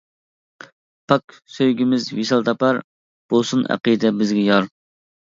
پاك 1.11 1.33
سۆيگۈمىز 1.57 2.07
ۋىسال 2.19 2.45
تاپار، 2.47 2.79
بولسۇن 3.33 3.61
ئەقىدە 3.75 4.11
بىزگە 4.23 4.47
يار. 4.47 4.67